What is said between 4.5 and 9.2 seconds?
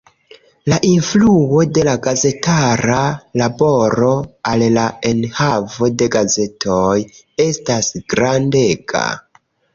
al la enhavo de gazetoj estas grandega.